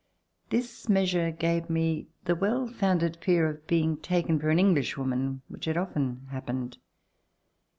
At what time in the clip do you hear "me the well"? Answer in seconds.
1.69-2.65